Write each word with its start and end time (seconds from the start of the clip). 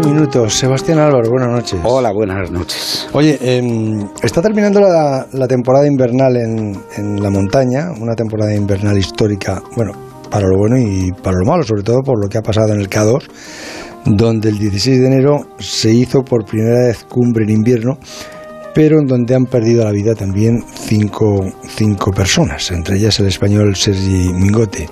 minutos. 0.00 0.54
Sebastián 0.54 0.98
Álvaro, 0.98 1.30
buenas 1.30 1.50
noches. 1.50 1.80
Hola, 1.82 2.12
buenas 2.12 2.50
noches. 2.50 3.08
Oye, 3.12 3.38
em, 3.40 4.06
está 4.22 4.42
terminando 4.42 4.80
la, 4.80 5.48
temporada 5.48 5.86
invernal 5.86 6.36
en, 6.36 6.76
en, 6.96 7.22
la 7.22 7.30
montaña, 7.30 7.90
una 7.98 8.14
temporada 8.14 8.54
invernal 8.54 8.98
histórica, 8.98 9.62
bueno, 9.74 9.92
para 10.30 10.48
lo 10.48 10.58
bueno 10.58 10.76
y 10.76 11.12
para 11.12 11.38
lo 11.38 11.46
malo, 11.46 11.62
sobre 11.62 11.82
todo 11.82 12.02
por 12.02 12.22
lo 12.22 12.28
que 12.28 12.38
ha 12.38 12.42
pasado 12.42 12.72
en 12.74 12.80
el 12.80 12.90
K2, 12.90 13.24
donde 14.04 14.50
el 14.50 14.58
16 14.58 15.00
de 15.00 15.06
enero 15.06 15.46
se 15.58 15.92
hizo 15.92 16.22
por 16.22 16.44
primera 16.44 16.88
vez 16.88 17.04
cumbre 17.04 17.44
en 17.44 17.50
invierno 17.50 17.98
pero 18.74 18.98
en 19.00 19.06
donde 19.06 19.34
han 19.34 19.46
perdido 19.46 19.84
la 19.84 19.90
vida 19.90 20.14
también 20.14 20.62
cinco, 20.74 21.50
cinco 21.66 22.10
personas, 22.10 22.70
entre 22.70 22.98
ellas 22.98 23.18
el 23.20 23.26
español 23.28 23.74
Sergi 23.74 24.34
Mingote. 24.34 24.86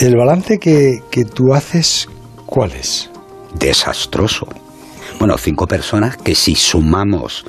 ¿El 0.00 0.16
balance 0.16 0.58
que, 0.58 1.04
que 1.08 1.24
tú 1.24 1.54
haces, 1.54 2.08
cuál 2.46 2.72
es? 2.72 3.11
Desastroso. 3.58 4.46
Bueno, 5.18 5.38
cinco 5.38 5.66
personas 5.66 6.16
que 6.16 6.34
si 6.34 6.54
sumamos 6.54 7.44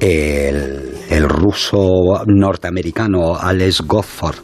el, 0.00 0.92
el 1.08 1.28
ruso 1.28 2.24
norteamericano 2.26 3.36
Alex 3.36 3.82
Gofford, 3.82 4.38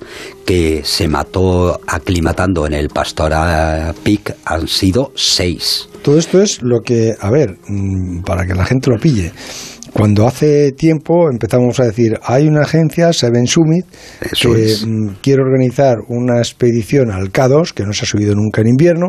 que 0.46 0.82
se 0.84 1.08
mató 1.08 1.80
aclimatando 1.86 2.66
en 2.66 2.74
el 2.74 2.88
Pastora 2.88 3.92
Peak, 4.04 4.36
han 4.44 4.68
sido 4.68 5.12
seis. 5.16 5.88
Todo 6.02 6.18
esto 6.18 6.40
es 6.40 6.62
lo 6.62 6.80
que, 6.80 7.14
a 7.18 7.30
ver, 7.30 7.58
mm, 7.66 8.20
para 8.20 8.46
que 8.46 8.54
la 8.54 8.64
gente 8.64 8.90
lo 8.90 8.98
pille. 8.98 9.32
Cuando 9.92 10.26
hace 10.26 10.72
tiempo 10.72 11.30
empezamos 11.30 11.80
a 11.80 11.84
decir, 11.84 12.18
hay 12.22 12.46
una 12.46 12.62
agencia, 12.62 13.12
Seven 13.12 13.46
Summit, 13.46 13.86
que 14.40 14.76
mm, 14.86 15.16
quiere 15.22 15.42
organizar 15.42 15.96
una 16.08 16.38
expedición 16.38 17.10
al 17.10 17.32
K2, 17.32 17.72
que 17.72 17.84
no 17.84 17.92
se 17.92 18.04
ha 18.04 18.08
subido 18.08 18.34
nunca 18.34 18.60
en 18.60 18.68
invierno, 18.68 19.08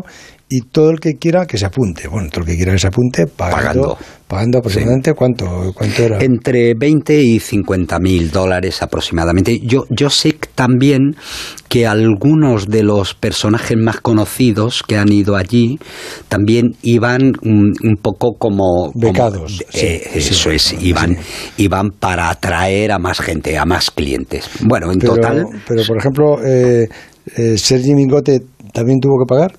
y 0.52 0.62
todo 0.62 0.90
el 0.90 0.98
que 0.98 1.14
quiera 1.14 1.46
que 1.46 1.56
se 1.56 1.64
apunte. 1.64 2.08
Bueno, 2.08 2.28
todo 2.28 2.40
el 2.40 2.48
que 2.48 2.56
quiera 2.56 2.72
que 2.72 2.80
se 2.80 2.88
apunte, 2.88 3.28
pagando, 3.28 3.96
pagando, 4.26 4.58
aproximadamente 4.58 5.14
cuánto, 5.14 5.72
cuánto 5.72 6.02
era. 6.02 6.18
Entre 6.18 6.74
20 6.74 7.22
y 7.22 7.38
50 7.38 8.00
mil 8.00 8.32
dólares 8.32 8.82
aproximadamente. 8.82 9.60
Yo, 9.60 9.84
yo 9.90 10.10
sé 10.10 10.34
también 10.56 11.14
que 11.68 11.86
algunos 11.86 12.66
de 12.66 12.82
los 12.82 13.14
personajes 13.14 13.78
más 13.78 14.00
conocidos 14.00 14.82
que 14.82 14.98
han 14.98 15.12
ido 15.12 15.36
allí 15.36 15.78
también 16.28 16.74
iban 16.82 17.32
un, 17.42 17.72
poco 18.02 18.32
como 18.36 18.90
becados. 18.96 19.64
Eh, 19.72 20.02
eso 20.14 20.50
es, 20.50 20.74
iban, 20.82 21.16
iban 21.58 21.90
para 21.90 22.28
atraer 22.28 22.90
a 22.90 22.98
más 22.98 23.20
gente, 23.20 23.56
a 23.56 23.64
más 23.64 23.92
clientes. 23.92 24.50
Bueno, 24.62 24.90
en 24.90 24.98
total. 24.98 25.44
Pero 25.68 25.84
por 25.86 25.96
ejemplo, 25.96 26.44
eh, 26.44 26.88
eh, 27.36 27.56
Sergi 27.56 27.94
Mingote 27.94 28.40
también 28.72 28.98
tuvo 28.98 29.24
que 29.24 29.28
pagar. 29.28 29.52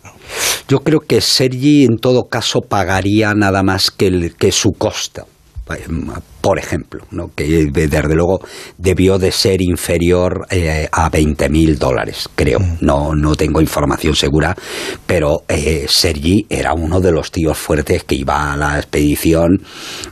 Yo 0.71 0.79
creo 0.79 1.01
que 1.01 1.19
Sergi 1.19 1.83
en 1.83 1.97
todo 1.97 2.29
caso 2.29 2.61
pagaría 2.61 3.33
nada 3.33 3.61
más 3.61 3.91
que, 3.91 4.07
el, 4.07 4.37
que 4.37 4.53
su 4.53 4.69
costa 4.71 5.25
por 6.41 6.57
ejemplo, 6.59 7.05
¿no? 7.11 7.31
que 7.35 7.69
desde 7.71 8.15
luego 8.15 8.41
debió 8.77 9.19
de 9.19 9.31
ser 9.31 9.61
inferior 9.61 10.47
eh, 10.49 10.89
a 10.91 11.09
20 11.09 11.49
mil 11.49 11.77
dólares, 11.77 12.27
creo. 12.35 12.59
Mm. 12.59 12.77
No, 12.81 13.13
no 13.15 13.35
tengo 13.35 13.61
información 13.61 14.15
segura, 14.15 14.55
pero 15.05 15.43
eh, 15.47 15.85
Sergi 15.87 16.45
era 16.49 16.73
uno 16.73 16.99
de 16.99 17.11
los 17.11 17.31
tíos 17.31 17.57
fuertes 17.57 18.03
que 18.03 18.15
iba 18.15 18.53
a 18.53 18.57
la 18.57 18.77
expedición 18.77 19.61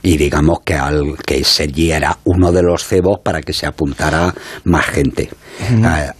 y 0.02 0.16
digamos 0.16 0.60
que, 0.64 0.74
al, 0.74 1.16
que 1.26 1.42
Sergi 1.44 1.90
era 1.90 2.16
uno 2.24 2.52
de 2.52 2.62
los 2.62 2.84
cebos 2.84 3.18
para 3.22 3.40
que 3.40 3.52
se 3.52 3.66
apuntara 3.66 4.32
más 4.64 4.86
gente 4.86 5.30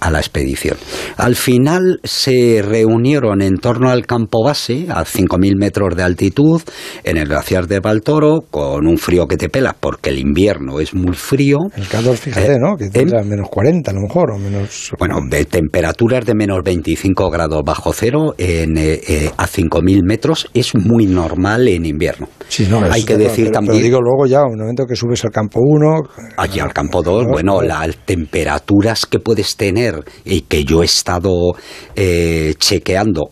a, 0.01 0.11
la 0.11 0.19
expedición. 0.19 0.77
Al 1.17 1.37
final 1.37 2.01
se 2.05 2.63
reunieron 2.63 3.43
en 3.43 3.59
torno 3.59 3.91
al 3.91 4.07
campo 4.07 4.45
base, 4.45 4.87
a 4.89 5.05
5.000 5.05 5.57
metros 5.57 5.97
de 5.97 6.03
altitud, 6.03 6.63
en 7.05 7.17
el 7.17 7.29
glaciar 7.29 7.67
de 7.67 7.81
Baltoro, 7.81 8.45
con 8.51 8.87
un 8.87 8.99
frío 8.99 9.27
que 9.27 9.37
te 9.37 9.49
pelas 9.49 9.75
porque 9.79 10.00
el 10.09 10.19
invierno 10.19 10.81
es 10.81 10.95
muy 10.95 11.15
frío. 11.15 11.59
El 11.77 11.87
calor, 11.87 12.17
fíjate, 12.17 12.59
¿no? 12.59 12.77
Que 12.77 12.89
tendrá 12.89 13.23
menos 13.23 13.49
40 13.51 13.91
a 13.91 13.95
lo 13.95 14.01
mejor, 14.01 14.31
o 14.33 14.39
menos... 14.39 14.93
Bueno, 14.99 15.19
de 15.29 15.45
temperaturas 15.45 16.25
de 16.25 16.35
menos 16.35 16.61
25 16.65 17.31
grados 17.31 17.63
bajo 17.65 17.93
cero 17.93 18.35
en, 18.39 18.79
eh, 18.79 19.01
eh, 19.07 19.31
a 19.37 19.47
5.000 19.47 20.03
metros 20.03 20.49
es 20.55 20.75
muy 20.75 21.07
normal 21.07 21.69
en 21.69 21.85
invierno. 21.85 22.29
Sí, 22.49 22.67
no, 22.71 22.81
Hay 22.91 23.05
que 23.05 23.17
decir 23.17 23.51
también... 23.51 23.75
Pero 23.75 23.85
digo 23.85 24.01
luego 24.01 24.27
ya, 24.27 24.45
un 24.45 24.59
momento 24.59 24.87
que 24.87 24.97
subes 24.97 25.25
al 25.25 25.31
campo 25.31 25.61
1... 25.63 26.01
Allí 26.37 26.61
al 26.61 26.73
campo 26.73 27.03
2, 27.03 27.27
bueno, 27.31 27.61
las 27.63 27.97
temperaturas 27.99 29.07
que 29.07 29.19
puedes 29.19 29.57
tener 29.57 30.05
y 30.25 30.43
que 30.43 30.65
yo 30.65 30.83
he 30.83 30.87
estado 30.87 31.53
eh, 31.95 32.55
chequeando 32.59 33.31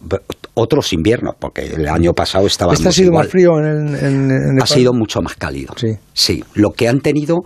otros 0.59 0.93
inviernos, 0.93 1.35
porque 1.39 1.63
el 1.67 1.89
año 1.89 2.13
pasado 2.13 2.47
estaba. 2.47 2.73
¿Este 2.73 2.89
ha 2.89 2.93
sido 2.93 3.13
más 3.13 3.29
frío 3.29 3.59
en, 3.59 4.31
el, 4.31 4.63
Ha 4.63 4.67
sido 4.67 4.93
mucho 4.93 5.21
más 5.23 5.35
cálido. 5.35 5.75
Sí. 5.77 5.93
Sí. 6.13 6.45
Lo 6.55 6.71
que 6.71 6.89
han 6.89 7.01
tenido 7.01 7.39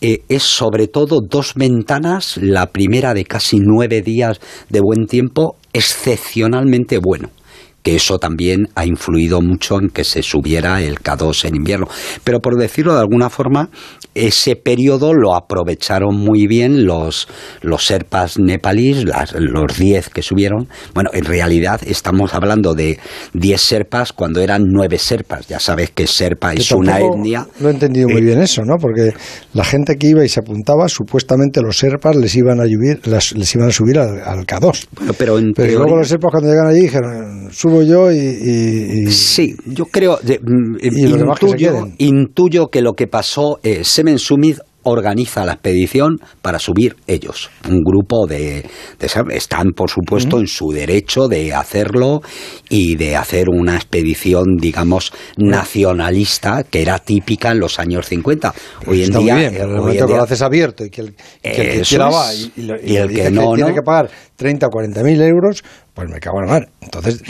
eh, 0.00 0.22
es 0.28 0.42
sobre 0.42 0.86
todo 0.86 1.20
dos 1.28 1.54
ventanas. 1.54 2.36
La 2.36 2.66
primera 2.66 3.14
de 3.14 3.24
casi 3.24 3.58
nueve 3.60 4.02
días 4.02 4.40
de 4.68 4.80
buen 4.80 5.06
tiempo, 5.06 5.56
excepcionalmente 5.72 6.98
bueno 6.98 7.30
que 7.82 7.96
eso 7.96 8.18
también 8.18 8.68
ha 8.74 8.84
influido 8.84 9.40
mucho 9.40 9.78
en 9.80 9.88
que 9.88 10.04
se 10.04 10.22
subiera 10.22 10.82
el 10.82 10.98
K2 10.98 11.46
en 11.46 11.56
invierno. 11.56 11.88
Pero 12.24 12.40
por 12.40 12.58
decirlo 12.58 12.94
de 12.94 13.00
alguna 13.00 13.30
forma, 13.30 13.70
ese 14.14 14.56
periodo 14.56 15.14
lo 15.14 15.34
aprovecharon 15.34 16.16
muy 16.16 16.46
bien 16.46 16.84
los, 16.84 17.28
los 17.62 17.86
serpas 17.86 18.38
nepalíes, 18.38 19.04
los 19.34 19.78
10 19.78 20.08
que 20.10 20.22
subieron. 20.22 20.68
Bueno, 20.94 21.10
en 21.12 21.24
realidad 21.24 21.80
estamos 21.86 22.34
hablando 22.34 22.74
de 22.74 22.98
10 23.34 23.60
serpas 23.60 24.12
cuando 24.12 24.40
eran 24.40 24.62
9 24.66 24.98
serpas. 24.98 25.46
Ya 25.46 25.60
sabes 25.60 25.90
que 25.90 26.06
serpa 26.06 26.52
es 26.52 26.72
una 26.72 26.98
etnia. 27.00 27.46
No 27.60 27.68
he 27.68 27.72
entendido 27.72 28.08
muy 28.08 28.20
eh, 28.22 28.24
bien 28.24 28.42
eso, 28.42 28.62
¿no? 28.64 28.76
Porque 28.80 29.12
la 29.54 29.64
gente 29.64 29.96
que 29.96 30.08
iba 30.08 30.24
y 30.24 30.28
se 30.28 30.40
apuntaba, 30.40 30.88
supuestamente 30.88 31.60
los 31.62 31.78
serpas 31.78 32.16
les 32.16 32.34
iban 32.34 32.60
a, 32.60 32.64
subir, 32.64 33.00
les 33.06 33.54
iban 33.54 33.68
a 33.68 33.72
subir 33.72 33.98
al, 33.98 34.46
K2. 34.46 34.86
pero, 35.16 35.38
luego 35.38 35.96
los 35.96 36.08
serpas 36.08 36.32
cuando 36.32 36.50
llegan 36.50 36.66
allí 36.66 36.80
dijeron, 36.80 37.48
subo 37.68 37.82
yo 37.82 38.12
y... 38.12 39.10
sí, 39.10 39.54
yo 39.66 39.84
creo... 39.86 40.18
Mm, 40.42 40.76
intuyo, 41.98 42.68
que 42.68 42.80
lo 42.80 42.94
que 42.94 43.06
pasó... 43.06 43.58
Eh, 43.62 43.84
Semen 43.84 44.18
Summit 44.18 44.58
organiza 44.88 45.44
la 45.44 45.52
expedición 45.52 46.18
para 46.42 46.58
subir 46.58 46.96
ellos. 47.06 47.50
Un 47.68 47.82
grupo 47.82 48.26
de, 48.26 48.64
están, 49.30 49.72
por 49.76 49.90
supuesto, 49.90 50.38
en 50.38 50.46
su 50.46 50.70
derecho 50.70 51.28
de 51.28 51.54
hacerlo 51.54 52.20
y 52.68 52.96
de 52.96 53.16
hacer 53.16 53.48
una 53.48 53.76
expedición, 53.76 54.56
digamos, 54.58 55.12
nacionalista 55.36 56.64
que 56.64 56.82
era 56.82 56.98
típica 56.98 57.52
en 57.52 57.60
los 57.60 57.78
años 57.78 58.06
50. 58.06 58.54
Hoy 58.86 59.04
en 59.04 59.12
día, 59.12 59.34
bien, 59.36 59.56
el 59.56 59.68
momento 59.68 60.06
que 60.06 60.14
lo 60.14 60.22
haces 60.22 60.42
abierto 60.42 60.84
y 60.84 60.90
que 60.90 61.00
el, 61.02 61.14
que, 61.42 61.82
quiera 61.88 62.08
va 62.08 62.32
y, 62.34 62.96
el 62.96 63.08
que 63.14 63.30
no, 63.30 63.54
tiene 63.54 63.74
que 63.74 63.82
pagar 63.82 64.10
30 64.36 64.66
o 64.66 64.70
40 64.70 65.02
mil 65.02 65.20
euros, 65.20 65.62
pues 65.94 66.08
me 66.08 66.18
cago 66.20 66.40
en 66.40 66.46
la 66.46 66.52
mar. 66.52 66.68
Entonces, 66.80 67.22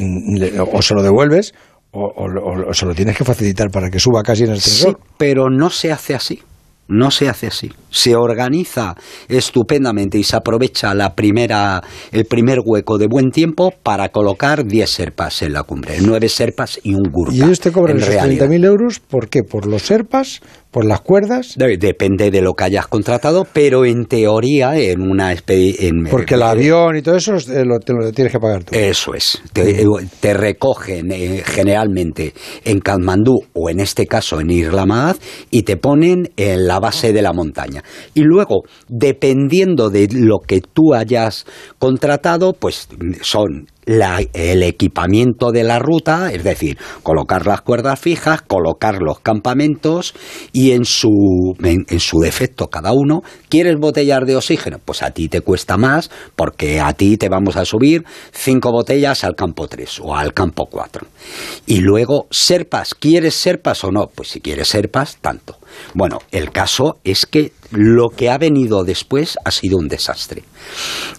o 0.72 0.82
se 0.82 0.94
lo 0.94 1.02
devuelves 1.02 1.54
o, 1.90 2.74
se 2.74 2.86
lo 2.86 2.94
tienes 2.94 3.16
que 3.16 3.24
facilitar 3.24 3.70
para 3.70 3.90
que 3.90 3.98
suba 3.98 4.22
casi 4.22 4.44
en 4.44 4.50
el 4.50 4.60
sensor. 4.60 4.98
Sí, 4.98 5.12
pero 5.16 5.50
no 5.50 5.70
se 5.70 5.90
hace 5.92 6.14
así. 6.14 6.42
No 6.88 7.10
se 7.10 7.28
hace 7.28 7.48
así. 7.48 7.70
Se 7.90 8.16
organiza 8.16 8.94
estupendamente 9.28 10.18
y 10.18 10.24
se 10.24 10.36
aprovecha 10.36 10.94
la 10.94 11.14
primera, 11.14 11.82
el 12.12 12.24
primer 12.24 12.60
hueco 12.64 12.96
de 12.96 13.06
buen 13.06 13.30
tiempo 13.30 13.72
para 13.82 14.08
colocar 14.08 14.64
10 14.64 14.88
serpas 14.90 15.42
en 15.42 15.52
la 15.52 15.64
cumbre, 15.64 15.98
9 16.00 16.28
serpas 16.28 16.80
y 16.82 16.94
un 16.94 17.02
gurka. 17.10 17.34
¿Y 17.34 17.42
ellos 17.42 17.60
te 17.60 17.72
cobran 17.72 17.98
esos 17.98 18.14
30.000 18.14 18.64
euros? 18.64 19.00
¿Por 19.00 19.28
qué? 19.28 19.42
¿Por 19.42 19.66
los 19.66 19.82
serpas? 19.82 20.40
¿Por 20.70 20.84
las 20.84 21.00
cuerdas? 21.00 21.54
Depende 21.56 22.30
de 22.30 22.42
lo 22.42 22.52
que 22.52 22.64
hayas 22.64 22.86
contratado, 22.86 23.46
pero 23.50 23.86
en 23.86 24.04
teoría, 24.04 24.76
en 24.76 25.00
una 25.00 25.32
expedición. 25.32 26.06
Porque 26.10 26.34
el 26.34 26.42
avión 26.42 26.96
y 26.96 27.02
todo 27.02 27.16
eso 27.16 27.36
te 27.38 27.64
lo, 27.64 27.78
tienes 27.78 28.32
que 28.32 28.38
pagar 28.38 28.64
tú. 28.64 28.74
Eso 28.76 29.14
es. 29.14 29.40
Te, 29.52 30.34
recogen 30.34 31.10
eh, 31.10 31.42
generalmente 31.44 32.34
en 32.64 32.80
Kathmandú 32.80 33.40
o 33.54 33.70
en 33.70 33.80
este 33.80 34.06
caso 34.06 34.40
en 34.40 34.50
Islamabad 34.50 35.16
y 35.50 35.62
te 35.62 35.78
ponen 35.78 36.30
en 36.36 36.66
la 36.66 36.80
base 36.80 37.14
de 37.14 37.22
la 37.22 37.32
montaña. 37.32 37.82
Y 38.12 38.20
luego, 38.20 38.62
dependiendo 38.88 39.88
de 39.88 40.08
lo 40.12 40.38
que 40.46 40.60
tú 40.60 40.92
hayas 40.94 41.46
contratado, 41.78 42.52
pues 42.52 42.88
son 43.22 43.68
el 43.88 44.62
equipamiento 44.62 45.50
de 45.50 45.64
la 45.64 45.78
ruta, 45.78 46.30
es 46.30 46.44
decir, 46.44 46.78
colocar 47.02 47.46
las 47.46 47.62
cuerdas 47.62 47.98
fijas, 47.98 48.42
colocar 48.42 49.00
los 49.00 49.20
campamentos 49.20 50.14
y 50.52 50.72
en 50.72 50.84
su, 50.84 51.56
en, 51.62 52.00
su 52.00 52.18
defecto 52.18 52.68
cada 52.68 52.92
uno, 52.92 53.22
¿quieres 53.48 53.76
botellas 53.78 54.26
de 54.26 54.36
oxígeno? 54.36 54.78
Pues 54.84 55.02
a 55.02 55.10
ti 55.12 55.28
te 55.28 55.40
cuesta 55.40 55.78
más 55.78 56.10
porque 56.36 56.80
a 56.80 56.92
ti 56.92 57.16
te 57.16 57.30
vamos 57.30 57.56
a 57.56 57.64
subir 57.64 58.04
cinco 58.32 58.72
botellas 58.72 59.24
al 59.24 59.34
campo 59.34 59.68
3 59.68 60.00
o 60.02 60.14
al 60.14 60.34
campo 60.34 60.66
4. 60.66 61.06
Y 61.66 61.80
luego, 61.80 62.26
serpas, 62.30 62.94
¿quieres 62.94 63.34
serpas 63.34 63.84
o 63.84 63.90
no? 63.90 64.08
Pues 64.14 64.28
si 64.28 64.40
quieres 64.40 64.68
serpas, 64.68 65.16
tanto. 65.20 65.56
Bueno, 65.94 66.18
el 66.30 66.50
caso 66.50 66.98
es 67.04 67.24
que 67.24 67.52
lo 67.70 68.08
que 68.08 68.30
ha 68.30 68.38
venido 68.38 68.84
después 68.84 69.36
ha 69.44 69.50
sido 69.50 69.78
un 69.78 69.88
desastre. 69.88 70.44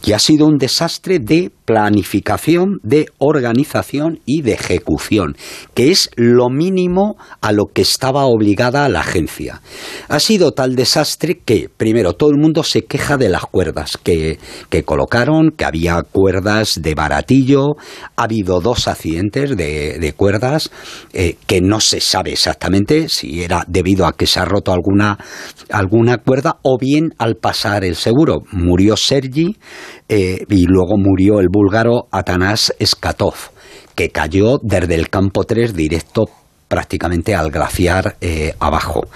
Y 0.03 0.13
ha 0.13 0.19
sido 0.19 0.45
un 0.45 0.57
desastre 0.57 1.19
de 1.19 1.51
planificación, 1.65 2.79
de 2.81 3.07
organización 3.19 4.21
y 4.25 4.41
de 4.41 4.53
ejecución, 4.53 5.35
que 5.75 5.91
es 5.91 6.09
lo 6.15 6.49
mínimo 6.49 7.17
a 7.41 7.51
lo 7.51 7.65
que 7.65 7.81
estaba 7.83 8.25
obligada 8.25 8.89
la 8.89 9.01
agencia. 9.01 9.61
Ha 10.07 10.19
sido 10.19 10.51
tal 10.51 10.75
desastre 10.75 11.39
que, 11.45 11.69
primero, 11.69 12.13
todo 12.13 12.31
el 12.31 12.37
mundo 12.37 12.63
se 12.63 12.85
queja 12.85 13.17
de 13.17 13.29
las 13.29 13.43
cuerdas 13.43 13.97
que, 14.01 14.39
colocaron, 14.85 15.51
que 15.51 15.65
había 15.65 16.01
cuerdas 16.01 16.81
de 16.81 16.95
baratillo, 16.95 17.75
ha 18.15 18.23
habido 18.23 18.61
dos 18.61 18.87
accidentes 18.87 19.55
de, 19.55 20.13
cuerdas 20.17 20.71
eh, 21.13 21.37
que 21.45 21.61
no 21.61 21.79
se 21.79 22.01
sabe 22.01 22.31
exactamente 22.31 23.09
si 23.09 23.43
era 23.43 23.63
debido 23.67 24.07
a 24.07 24.13
que 24.13 24.25
se 24.25 24.39
ha 24.39 24.45
roto 24.45 24.73
alguna, 24.73 25.17
alguna 25.69 26.17
cuerda 26.17 26.38
o 26.61 26.77
bien 26.77 27.13
al 27.17 27.35
pasar 27.35 27.83
el 27.83 27.95
seguro. 27.95 28.43
Murió 28.51 28.95
Sergi 28.97 29.57
eh, 30.07 30.45
y 30.49 30.65
luego 30.65 30.97
murió 30.97 31.39
el 31.39 31.47
búlgaro 31.51 32.07
Atanás 32.11 32.73
Skatov, 32.83 33.35
que 33.95 34.09
cayó 34.09 34.59
desde 34.61 34.95
el 34.95 35.09
campo 35.09 35.43
3 35.43 35.73
directo 35.73 36.25
prácticamente 36.67 37.35
al 37.35 37.51
glaciar 37.51 38.15
eh, 38.21 38.53
abajo. 38.59 39.07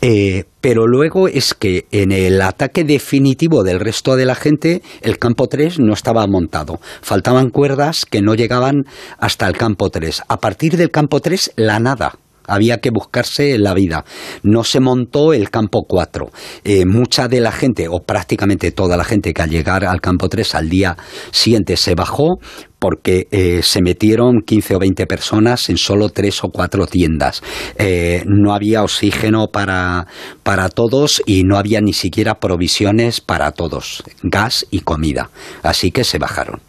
Eh, 0.00 0.44
pero 0.60 0.86
luego 0.86 1.28
es 1.28 1.52
que 1.52 1.86
en 1.90 2.12
el 2.12 2.40
ataque 2.40 2.84
definitivo 2.84 3.62
del 3.64 3.80
resto 3.80 4.16
de 4.16 4.24
la 4.24 4.34
gente, 4.34 4.82
el 5.02 5.18
campo 5.18 5.48
3 5.48 5.80
no 5.80 5.92
estaba 5.92 6.26
montado. 6.26 6.80
Faltaban 7.02 7.50
cuerdas 7.50 8.06
que 8.06 8.22
no 8.22 8.34
llegaban 8.34 8.84
hasta 9.18 9.46
el 9.48 9.56
campo 9.56 9.90
3. 9.90 10.22
A 10.28 10.38
partir 10.38 10.76
del 10.76 10.90
campo 10.90 11.20
3, 11.20 11.52
la 11.56 11.78
nada 11.80 12.14
había 12.46 12.78
que 12.78 12.90
buscarse 12.90 13.58
la 13.58 13.74
vida. 13.74 14.04
No 14.42 14.64
se 14.64 14.80
montó 14.80 15.32
el 15.32 15.50
campo 15.50 15.84
4. 15.88 16.30
Eh, 16.64 16.84
mucha 16.86 17.28
de 17.28 17.40
la 17.40 17.52
gente, 17.52 17.88
o 17.88 18.00
prácticamente 18.00 18.70
toda 18.72 18.96
la 18.96 19.04
gente 19.04 19.32
que 19.32 19.42
al 19.42 19.50
llegar 19.50 19.84
al 19.84 20.00
campo 20.00 20.28
3 20.28 20.54
al 20.54 20.68
día 20.68 20.96
siguiente 21.30 21.76
se 21.76 21.94
bajó 21.94 22.38
porque 22.78 23.26
eh, 23.30 23.60
se 23.62 23.80
metieron 23.80 24.42
15 24.44 24.76
o 24.76 24.78
20 24.78 25.06
personas 25.06 25.70
en 25.70 25.78
solo 25.78 26.10
tres 26.10 26.44
o 26.44 26.48
cuatro 26.48 26.86
tiendas. 26.86 27.42
Eh, 27.78 28.22
no 28.26 28.54
había 28.54 28.82
oxígeno 28.82 29.46
para, 29.52 30.06
para 30.42 30.68
todos 30.68 31.22
y 31.26 31.44
no 31.44 31.56
había 31.56 31.80
ni 31.80 31.92
siquiera 31.92 32.34
provisiones 32.34 33.20
para 33.20 33.52
todos, 33.52 34.04
gas 34.22 34.66
y 34.70 34.80
comida. 34.80 35.30
Así 35.62 35.90
que 35.90 36.04
se 36.04 36.18
bajaron. 36.18 36.60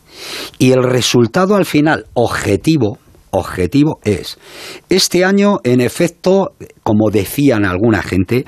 Y 0.58 0.72
el 0.72 0.84
resultado 0.84 1.56
al 1.56 1.66
final, 1.66 2.06
objetivo, 2.14 2.98
objetivo 3.32 4.00
es, 4.04 4.38
este 4.90 5.26
año, 5.26 5.60
en 5.64 5.82
efecto, 5.82 6.54
como 6.84 7.10
decían 7.10 7.66
alguna 7.66 8.02
gente, 8.02 8.46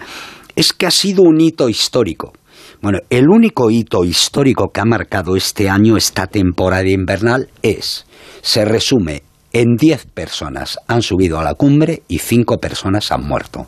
es 0.56 0.74
que 0.74 0.88
ha 0.88 0.92
sido 0.92 1.24
un 1.24 1.40
hito 1.40 1.70
histórico. 1.70 2.34
Bueno, 2.82 3.00
el 3.10 3.30
único 3.30 3.70
hito 3.70 4.06
histórico 4.06 4.70
que 4.74 4.80
ha 4.80 4.86
marcado 4.86 5.36
este 5.36 5.70
año, 5.70 5.98
esta 5.98 6.28
temporada 6.28 6.88
invernal, 6.88 7.50
es, 7.62 8.06
se 8.42 8.64
resume 8.64 9.24
en 9.52 9.76
10 9.76 10.06
personas 10.14 10.78
han 10.88 11.02
subido 11.02 11.40
a 11.40 11.44
la 11.44 11.56
cumbre 11.56 12.04
y 12.08 12.20
5 12.20 12.58
personas 12.58 13.12
han 13.12 13.28
muerto. 13.28 13.68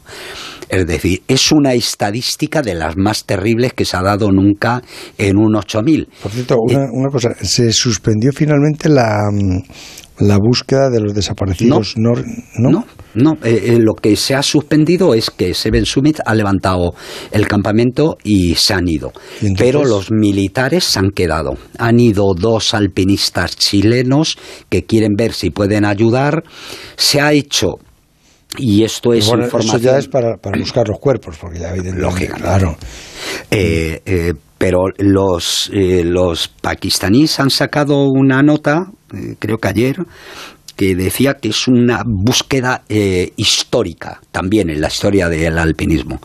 Es 0.70 0.88
decir, 0.88 1.22
es 1.28 1.52
una 1.52 1.74
estadística 1.74 2.62
de 2.62 2.76
las 2.76 2.96
más 2.96 3.26
terribles 3.26 3.74
que 3.74 3.84
se 3.84 3.98
ha 3.98 4.02
dado 4.02 4.32
nunca 4.32 4.82
en 5.18 5.38
un 5.38 5.56
8000. 5.56 6.08
Por 6.22 6.32
cierto, 6.32 6.58
una, 6.62 6.86
una 6.92 7.10
cosa, 7.10 7.30
se 7.42 7.74
suspendió 7.74 8.32
finalmente 8.32 8.88
la, 8.88 9.30
la 10.22 10.38
búsqueda 10.38 10.90
de 10.90 11.00
los 11.00 11.14
desaparecidos. 11.14 11.96
No, 11.98 12.14
no, 12.58 12.86
no. 13.14 13.34
Eh, 13.44 13.64
eh, 13.66 13.80
lo 13.80 13.94
que 13.94 14.16
se 14.16 14.36
ha 14.36 14.44
suspendido 14.44 15.14
es 15.14 15.30
que 15.30 15.54
Seven 15.54 15.86
Summit 15.86 16.20
ha 16.26 16.36
levantado 16.36 16.94
el 17.32 17.48
campamento 17.48 18.18
y 18.24 18.56
se 18.56 18.74
han 18.74 18.88
ido. 18.88 19.12
Pero 19.58 19.84
los 19.84 20.12
militares 20.12 20.84
se 20.84 21.00
han 21.00 21.10
quedado. 21.12 21.58
Han 21.78 22.00
ido 22.00 22.34
dos 22.36 22.74
alpinistas 22.74 23.56
chilenos 23.56 24.38
que 24.70 24.86
quieren 24.86 25.14
ver 25.18 25.34
si 25.34 25.50
pueden 25.50 25.86
ayudar. 25.86 26.44
Se 26.96 27.20
ha 27.20 27.34
hecho 27.34 27.76
y 28.58 28.84
esto 28.84 29.14
es 29.14 29.28
información. 29.28 29.76
Eso 29.76 29.78
ya 29.80 29.98
es 29.98 30.08
para, 30.08 30.36
buscar 30.58 30.88
los 30.88 31.00
cuerpos, 31.00 31.38
porque 31.40 31.60
ya 31.60 31.74
Lógico, 31.76 32.36
claro. 32.36 32.76
Eh, 33.50 34.34
pero 34.58 34.86
los, 34.98 35.72
los 35.74 36.48
pakistaníes 36.50 37.40
han 37.40 37.50
sacado 37.50 38.06
una 38.10 38.44
nota 38.44 38.92
eh, 39.14 39.36
creo 39.40 39.58
que 39.58 39.68
ayer, 39.68 39.98
que 40.76 40.96
decía 40.96 41.36
que 41.36 41.50
es 41.50 41.68
una 41.68 42.02
búsqueda 42.06 42.84
eh, 42.90 43.34
histórica, 43.36 44.20
también 44.32 44.70
en 44.70 44.82
la 44.82 44.88
historia 44.88 45.30
del 45.30 45.58
alpinismo. 45.60 46.20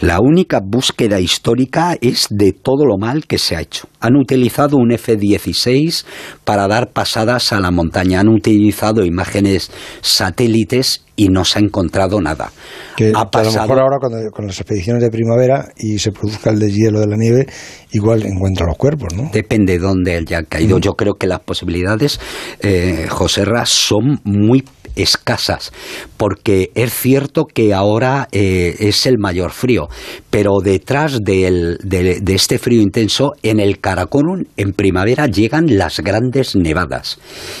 La 0.00 0.18
única 0.20 0.60
búsqueda 0.60 1.20
histórica 1.20 1.96
es 2.00 2.26
de 2.28 2.52
todo 2.52 2.84
lo 2.86 2.98
mal 2.98 3.26
que 3.26 3.38
se 3.38 3.56
ha 3.56 3.60
hecho. 3.60 3.88
Han 4.00 4.16
utilizado 4.16 4.76
un 4.78 4.92
F-16 4.92 6.04
para 6.44 6.66
dar 6.66 6.90
pasadas 6.90 7.52
a 7.52 7.60
la 7.60 7.70
montaña, 7.70 8.20
han 8.20 8.28
utilizado 8.28 9.04
imágenes 9.04 9.70
satélites 10.00 11.04
y 11.20 11.28
no 11.28 11.44
se 11.44 11.58
ha 11.58 11.62
encontrado 11.62 12.18
nada. 12.18 12.50
Que, 12.96 13.12
a 13.14 13.42
lo 13.42 13.52
mejor 13.52 13.78
ahora 13.78 13.98
con 14.32 14.46
las 14.46 14.58
expediciones 14.58 15.02
de 15.02 15.10
primavera 15.10 15.68
y 15.76 15.98
se 15.98 16.12
produzca 16.12 16.48
el 16.48 16.58
deshielo 16.58 16.98
de 16.98 17.08
la 17.08 17.16
nieve, 17.18 17.46
igual 17.92 18.24
encuentra 18.24 18.66
los 18.66 18.78
cuerpos, 18.78 19.12
¿no? 19.14 19.28
Depende 19.30 19.74
de 19.74 19.80
dónde 19.80 20.16
haya 20.16 20.42
caído. 20.44 20.78
Mm. 20.78 20.80
Yo 20.80 20.92
creo 20.94 21.14
que 21.14 21.26
las 21.26 21.40
posibilidades, 21.40 22.20
eh, 22.60 23.06
José 23.10 23.44
Ras, 23.44 23.68
son 23.68 24.20
muy 24.24 24.64
escasas, 24.96 25.72
porque 26.16 26.70
es 26.74 26.92
cierto 26.92 27.44
que 27.44 27.74
ahora 27.74 28.26
eh, 28.32 28.76
es 28.78 29.06
el 29.06 29.18
mayor 29.18 29.50
frío, 29.50 29.88
pero 30.30 30.60
detrás 30.62 31.18
de, 31.22 31.76
de, 31.82 32.34
este 32.34 32.58
frío 32.58 32.80
intenso, 32.80 33.32
en 33.42 33.60
el 33.60 33.78
Karakorum, 33.80 34.44
en 34.56 34.72
primavera, 34.72 35.26
llegan 35.26 35.78
las 35.78 36.00
grandes 36.00 36.56
nevadas. 36.56 37.18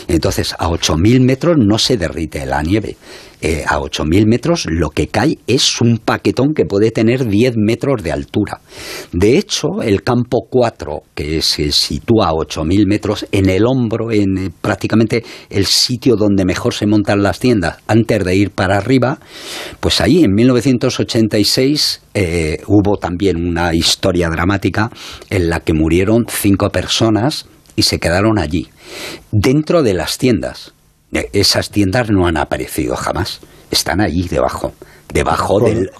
Entonces, 0.08 0.54
a 0.58 0.68
8.000 0.68 1.20
metros 1.20 1.56
no 1.58 1.78
se 1.78 1.96
derrite 1.96 2.46
la 2.46 2.62
nieve. 2.62 2.96
Eh, 3.42 3.64
a 3.66 3.78
8.000 3.78 4.26
metros 4.26 4.66
lo 4.68 4.90
que 4.90 5.08
cae 5.08 5.38
es 5.46 5.80
un 5.80 5.96
paquetón 5.98 6.52
que 6.54 6.66
puede 6.66 6.90
tener 6.90 7.26
10 7.26 7.54
metros 7.56 8.02
de 8.02 8.12
altura. 8.12 8.60
De 9.12 9.38
hecho, 9.38 9.80
el 9.82 10.02
campo 10.02 10.46
4, 10.50 11.02
que 11.14 11.40
se 11.40 11.72
sitúa 11.72 12.28
a 12.28 12.32
8.000 12.32 12.86
metros 12.86 13.26
en 13.32 13.48
el 13.48 13.64
hombro, 13.64 14.10
en 14.10 14.36
eh, 14.36 14.50
prácticamente 14.60 15.24
el 15.48 15.64
sitio 15.64 16.16
donde 16.16 16.44
mejor 16.44 16.74
se 16.74 16.86
montan 16.86 17.22
las 17.22 17.38
tiendas 17.38 17.78
antes 17.86 18.22
de 18.24 18.36
ir 18.36 18.50
para 18.50 18.76
arriba, 18.76 19.18
pues 19.80 20.02
ahí 20.02 20.22
en 20.22 20.32
1986 20.34 22.02
eh, 22.12 22.62
hubo 22.66 22.98
también 22.98 23.36
una 23.36 23.72
historia 23.74 24.28
dramática 24.28 24.90
en 25.30 25.48
la 25.48 25.60
que 25.60 25.72
murieron 25.72 26.26
cinco 26.28 26.68
personas 26.68 27.46
y 27.74 27.84
se 27.84 27.98
quedaron 27.98 28.38
allí, 28.38 28.68
dentro 29.32 29.82
de 29.82 29.94
las 29.94 30.18
tiendas. 30.18 30.74
Eh, 31.12 31.28
esas 31.32 31.70
tiendas 31.70 32.10
no 32.10 32.26
han 32.26 32.36
aparecido 32.36 32.96
jamás. 32.96 33.40
Están 33.70 34.00
ahí 34.00 34.28
debajo 34.28 34.72
debajo 35.12 35.60
del, 35.60 35.90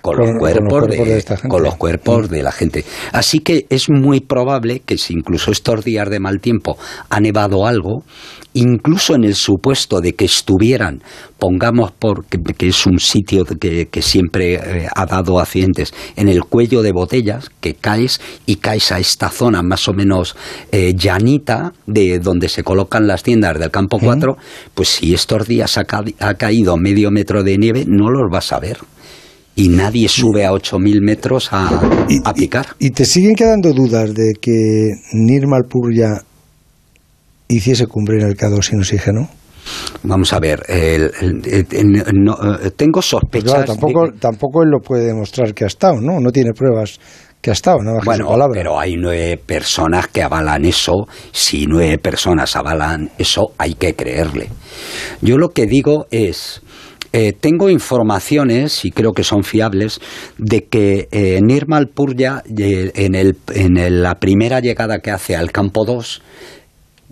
con, 0.00 0.16
los 0.16 0.38
cuerpos, 0.38 0.88
de, 0.88 1.24
con 1.48 1.62
los 1.62 1.76
cuerpos 1.76 2.30
de 2.30 2.42
la 2.42 2.52
gente. 2.52 2.84
Así 3.12 3.40
que 3.40 3.66
es 3.68 3.90
muy 3.90 4.20
probable 4.20 4.80
que 4.84 4.96
si 4.96 5.14
incluso 5.14 5.50
estos 5.50 5.84
días 5.84 6.08
de 6.08 6.20
mal 6.20 6.40
tiempo 6.40 6.78
ha 7.10 7.20
nevado 7.20 7.66
algo, 7.66 8.04
incluso 8.54 9.14
en 9.14 9.24
el 9.24 9.34
supuesto 9.34 10.00
de 10.00 10.14
que 10.14 10.24
estuvieran, 10.24 11.02
pongamos 11.38 11.92
porque 11.92 12.38
que 12.56 12.68
es 12.68 12.86
un 12.86 12.98
sitio 12.98 13.44
que, 13.44 13.88
siempre 14.00 14.54
eh, 14.54 14.88
ha 14.94 15.06
dado 15.06 15.38
accidentes, 15.38 15.92
en 16.16 16.28
el 16.28 16.44
cuello 16.44 16.82
de 16.82 16.92
botellas, 16.92 17.50
que 17.60 17.74
caes 17.74 18.20
y 18.46 18.56
caes 18.56 18.92
a 18.92 18.98
esta 18.98 19.28
zona 19.28 19.62
más 19.62 19.88
o 19.88 19.92
menos 19.92 20.36
eh, 20.72 20.94
llanita 20.96 21.72
de 21.86 22.20
donde 22.20 22.48
se 22.48 22.62
colocan 22.62 23.06
las 23.06 23.22
tiendas 23.22 23.58
del 23.58 23.70
campo 23.70 23.98
4, 23.98 24.36
pues 24.74 24.88
si 24.88 25.14
estos 25.14 25.46
días 25.46 25.76
ha, 25.76 25.84
ha, 26.20 26.34
caído 26.34 26.76
medio 26.76 27.10
metro 27.10 27.42
de 27.42 27.58
nieve, 27.58 27.84
no 27.86 28.10
los 28.10 28.30
vas 28.30 28.52
a 28.52 28.60
ver. 28.60 28.78
Y 29.56 29.68
nadie 29.68 30.08
sube 30.08 30.44
a 30.44 30.50
8.000 30.50 31.00
metros 31.00 31.52
a, 31.52 31.68
a 32.24 32.34
picar. 32.34 32.66
Y, 32.80 32.90
te 32.90 33.04
siguen 33.04 33.36
quedando 33.36 33.72
dudas 33.72 34.12
de 34.12 34.32
que 34.40 34.94
Nirmal 35.12 35.64
Purya 35.68 36.22
hiciese 37.56 37.86
cumbre 37.86 38.20
en 38.20 38.28
el 38.28 38.36
K2 38.36 38.62
sin 38.62 38.80
oxígeno? 38.80 39.28
Vamos 40.02 40.32
a 40.32 40.40
ver, 40.40 40.62
el, 40.68 41.10
eh, 41.46 42.70
tengo 42.76 43.00
sospechas. 43.00 43.64
tampoco, 43.64 44.12
tampoco 44.18 44.62
él 44.62 44.68
lo 44.70 44.80
puede 44.80 45.06
demostrar 45.06 45.54
que 45.54 45.64
ha 45.64 45.68
estado, 45.68 46.00
¿no? 46.00 46.20
No 46.20 46.30
tiene 46.30 46.52
pruebas 46.52 47.00
que 47.40 47.50
ha 47.50 47.52
estado, 47.52 47.82
¿no? 47.82 47.92
Bueno, 48.04 48.26
pero 48.52 48.78
hay 48.78 48.96
nueve 48.96 49.38
personas 49.38 50.08
que 50.08 50.22
avalan 50.22 50.64
eso. 50.64 51.06
Si 51.32 51.66
nueve 51.66 51.98
personas 51.98 52.56
avalan 52.56 53.10
eso, 53.18 53.52
hay 53.58 53.74
que 53.74 53.94
creerle. 53.94 54.48
Yo 55.22 55.38
lo 55.38 55.50
que 55.50 55.66
digo 55.66 56.06
es, 56.10 56.62
eh, 57.12 57.32
tengo 57.32 57.70
informaciones, 57.70 58.84
y 58.84 58.90
creo 58.90 59.12
que 59.12 59.24
son 59.24 59.44
fiables, 59.44 60.00
de 60.36 60.64
que 60.64 61.08
eh, 61.12 61.40
Nirmal 61.42 61.88
Purya, 61.88 62.42
en, 62.46 63.14
el, 63.14 63.36
en 63.54 64.02
la 64.02 64.16
primera 64.16 64.60
llegada 64.60 65.00
que 65.00 65.10
hace 65.10 65.36
al 65.36 65.52
campo 65.52 65.84
2, 65.84 66.22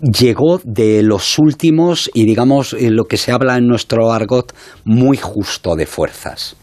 llegó 0.03 0.59
de 0.63 1.01
los 1.01 1.39
últimos 1.39 2.11
y 2.13 2.25
digamos 2.25 2.73
en 2.73 2.95
lo 2.95 3.05
que 3.05 3.17
se 3.17 3.31
habla 3.31 3.57
en 3.57 3.67
nuestro 3.67 4.11
argot 4.11 4.53
muy 4.83 5.17
justo 5.17 5.75
de 5.75 5.85
fuerzas. 5.85 6.55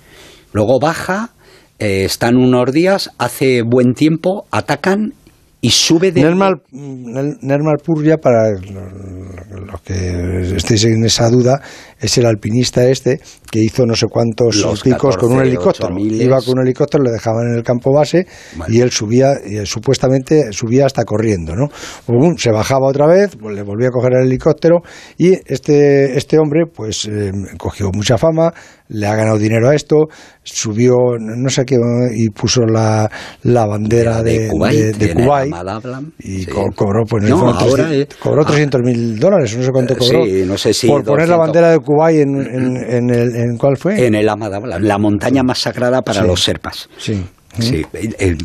Luego 0.53 0.79
baja, 0.79 1.31
eh, 1.79 2.05
están 2.05 2.37
unos 2.37 2.73
días, 2.73 3.11
hace 3.19 3.63
buen 3.63 3.95
tiempo, 3.95 4.47
atacan 4.51 5.15
y 5.63 5.71
sube 5.71 6.11
de... 6.11 6.23
Nermal, 6.23 6.63
Nermal 6.71 7.77
Purja, 7.85 8.17
para 8.17 8.51
los 8.51 9.81
que 9.83 10.57
estéis 10.57 10.85
en 10.85 11.05
esa 11.05 11.29
duda, 11.29 11.61
es 12.01 12.17
el 12.19 12.27
alpinista 12.27 12.89
este 12.89 13.21
que 13.51 13.61
hizo 13.61 13.85
no 13.85 13.95
sé 13.95 14.07
cuántos 14.07 14.65
picos 14.83 15.17
con 15.17 15.33
un 15.33 15.43
helicóptero. 15.43 15.99
Iba 15.99 16.41
con 16.41 16.59
un 16.59 16.65
helicóptero, 16.65 17.03
le 17.05 17.11
dejaban 17.11 17.49
en 17.51 17.57
el 17.57 17.63
campo 17.63 17.93
base 17.93 18.27
y 18.69 18.81
él 18.81 18.91
subía, 18.91 19.33
y 19.45 19.65
supuestamente 19.67 20.53
subía 20.53 20.87
hasta 20.87 21.05
corriendo, 21.05 21.55
¿no? 21.55 21.69
se 22.37 22.51
bajaba 22.51 22.89
otra 22.89 23.07
vez, 23.07 23.37
pues 23.37 23.55
le 23.55 23.63
volvía 23.63 23.89
a 23.89 23.91
coger 23.91 24.15
el 24.15 24.27
helicóptero 24.27 24.83
y 25.17 25.33
este, 25.47 26.17
este 26.17 26.39
hombre 26.39 26.65
pues 26.73 27.07
eh, 27.07 27.33
cogió 27.59 27.91
mucha 27.93 28.17
fama, 28.17 28.53
le 28.89 29.07
ha 29.07 29.15
ganado 29.15 29.39
dinero 29.39 29.69
a 29.69 29.75
esto, 29.75 30.09
subió, 30.43 30.95
no 31.19 31.49
sé 31.49 31.65
qué, 31.65 31.77
y 32.15 32.29
puso 32.31 32.63
la, 32.63 33.11
la 33.45 33.67
bandera 33.67 34.23
de, 34.23 34.41
de, 34.41 34.49
Kuwait, 34.49 35.55
y 36.19 36.47
cobró, 36.47 37.05
pues, 37.09 37.25
no, 37.25 37.51
ahora, 37.51 37.89
300 38.45 38.81
mil 38.83 39.19
dólares, 39.19 39.57
no 39.57 39.63
sé 39.63 39.71
cuánto 39.71 39.97
cobró, 39.97 40.25
no 40.47 40.59
sé 40.59 40.75
si 40.75 40.89
por 40.89 41.05
poner 41.05 41.29
la 41.29 41.37
bandera 41.37 41.71
de 41.71 41.79
Kuwait 41.79 42.21
en, 42.21 42.37
en, 42.37 43.11
el, 43.11 43.37
en 43.41 43.57
¿cuál 43.57 43.77
fue? 43.77 44.07
En 44.07 44.15
el 44.15 44.29
Amadablam, 44.29 44.83
la 44.83 44.99
montaña 44.99 45.43
más 45.43 45.59
sagrada 45.59 46.03
para 46.03 46.23
los 46.25 46.43
serpas. 46.43 46.89
Sí. 46.97 47.25
Sí, 47.59 47.85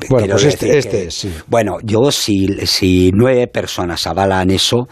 bueno, 0.10 0.34
pues 0.34 0.46
este, 0.46 0.80
este 0.80 1.12
sí. 1.12 1.32
Bueno, 1.46 1.78
yo 1.84 2.12
si, 2.12 2.48
si 2.66 3.12
nueve 3.14 3.48
personas 3.48 4.08
avalan 4.08 4.50
eso, 4.50 4.88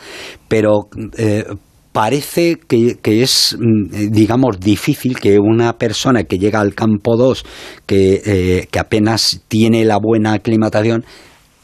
pero 0.47 0.87
eh, 1.17 1.43
parece 1.91 2.57
que, 2.67 2.97
es, 3.03 3.57
mm, 3.59 4.11
digamos, 4.11 4.59
difícil 4.59 5.19
que 5.19 5.39
una 5.39 5.73
persona 5.73 6.25
que 6.25 6.37
llega 6.37 6.59
al 6.59 6.75
campo 6.75 7.17
2, 7.17 7.45
que, 7.85 8.21
eh, 8.25 8.67
que 8.69 8.79
apenas 8.79 9.41
tiene 9.47 9.83
la 9.83 9.97
buena 9.97 10.33
aclimatación, 10.33 11.05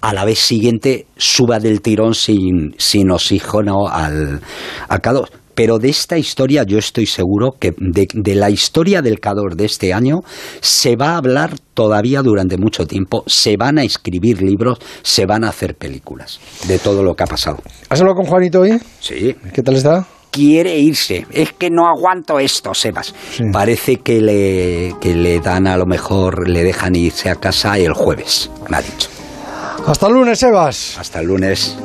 a 0.01 0.13
la 0.13 0.23
vez 0.23 0.39
siguiente 0.39 1.07
suba 1.17 1.59
del 1.59 1.81
tirón 1.81 2.13
sin, 2.13 2.73
sin 2.77 3.11
oxígeno 3.11 3.87
al, 3.87 4.39
al 4.87 5.01
K2. 5.01 5.27
Pero 5.59 5.77
de 5.77 5.89
esta 5.89 6.17
historia 6.17 6.63
yo 6.63 6.77
estoy 6.77 7.05
seguro 7.05 7.49
que 7.59 7.73
de, 7.77 8.07
de, 8.13 8.33
la 8.33 8.49
historia 8.49 9.01
del 9.01 9.19
Cador 9.19 9.57
de 9.57 9.65
este 9.65 9.93
año 9.93 10.21
se 10.61 10.95
va 10.95 11.09
a 11.09 11.17
hablar 11.17 11.59
todavía 11.73 12.21
durante 12.21 12.57
mucho 12.57 12.87
tiempo, 12.87 13.25
se 13.27 13.57
van 13.57 13.77
a 13.77 13.83
escribir 13.83 14.41
libros, 14.41 14.79
se 15.01 15.25
van 15.25 15.43
a 15.43 15.49
hacer 15.49 15.75
películas 15.75 16.39
de 16.65 16.79
todo 16.79 17.03
lo 17.03 17.13
que 17.13 17.23
ha 17.23 17.27
pasado. 17.27 17.57
¿Has 17.89 17.99
hablado 17.99 18.15
con 18.15 18.27
Juanito 18.27 18.61
hoy? 18.61 18.79
Sí. 19.01 19.35
¿Qué 19.53 19.61
tal 19.61 19.75
está? 19.75 20.07
quiere 20.31 20.77
irse. 20.79 21.27
Es 21.29 21.51
que 21.51 21.69
no 21.69 21.89
aguanto 21.89 22.39
esto, 22.39 22.73
Sebas. 22.73 23.13
Parece 23.51 23.97
que 23.97 24.21
le, 24.21 24.95
que 25.01 25.13
le 25.13 25.41
dan 25.41 25.67
a 25.67 25.75
lo 25.75 25.85
mejor, 25.85 26.47
le 26.47 26.63
dejan 26.63 26.95
irse 26.95 27.29
a 27.29 27.35
casa 27.35 27.77
el 27.77 27.91
jueves, 27.91 28.49
me 28.69 28.77
ha 28.77 28.81
dicho. 28.81 29.09
Hasta 29.85 30.07
el 30.07 30.13
lunes, 30.13 30.39
Sebas. 30.39 30.97
Hasta 30.97 31.19
el 31.19 31.27
lunes. 31.27 31.75